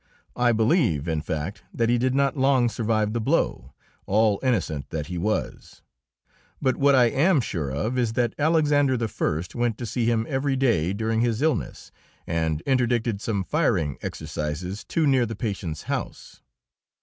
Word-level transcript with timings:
I 0.35 0.51
believe, 0.51 1.07
in 1.07 1.21
fact, 1.21 1.61
that 1.71 1.87
he 1.87 1.99
did 1.99 2.15
not 2.15 2.35
long 2.35 2.69
survive 2.69 3.13
the 3.13 3.21
blow, 3.21 3.73
all 4.07 4.39
innocent 4.41 4.89
that 4.89 5.05
he 5.05 5.17
was. 5.19 5.83
But 6.59 6.75
what 6.75 6.95
I 6.95 7.03
am 7.05 7.39
sure 7.39 7.69
of 7.69 7.99
is 7.99 8.13
that 8.13 8.33
Alexander 8.39 8.97
I. 8.99 9.45
went 9.53 9.77
to 9.77 9.85
see 9.85 10.05
him 10.05 10.25
every 10.27 10.55
day 10.55 10.91
during 10.93 11.21
his 11.21 11.43
illness, 11.43 11.91
and 12.25 12.61
interdicted 12.65 13.21
some 13.21 13.43
firing 13.43 13.99
exercises 14.01 14.83
too 14.83 15.05
near 15.05 15.27
the 15.27 15.35
patient's 15.35 15.83
house. 15.83 16.41